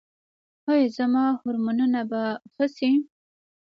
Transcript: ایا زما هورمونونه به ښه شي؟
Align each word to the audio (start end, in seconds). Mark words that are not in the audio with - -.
ایا 0.69 0.87
زما 0.97 1.23
هورمونونه 1.39 2.01
به 2.09 2.21
ښه 2.53 2.65
شي؟ 2.75 2.91